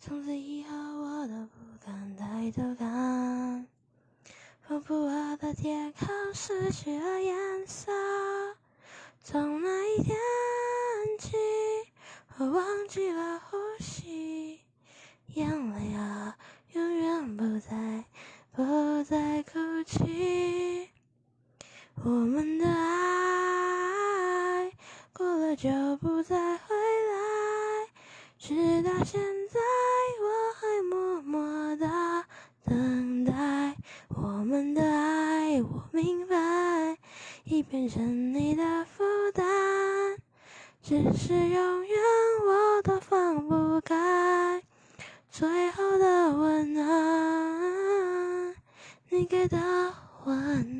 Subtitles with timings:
[0.00, 3.66] 从此以后我都不敢抬头看，
[4.62, 7.92] 仿佛我的天空失去了颜色。
[9.24, 10.16] 从那一天
[11.18, 11.36] 起，
[12.36, 14.60] 我忘记了呼吸，
[15.34, 16.38] 眼泪啊，
[16.72, 18.04] 永远不再
[18.52, 20.88] 不再哭泣。
[22.04, 23.12] 我们的爱
[25.12, 27.88] 过了就不再回来，
[28.38, 29.20] 直到现
[34.08, 36.96] 我们的爱，我明白，
[37.44, 39.46] 已变成你的负担，
[40.82, 41.98] 只是永远
[42.46, 44.62] 我都放不开。
[45.30, 48.54] 最后的温暖，
[49.10, 49.58] 你给的
[50.24, 50.34] 温
[50.72, 50.77] 暖。